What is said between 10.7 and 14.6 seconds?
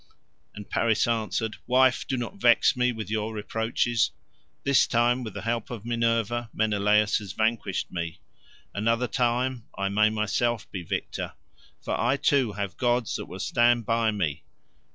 be victor, for I too have gods that will stand by me.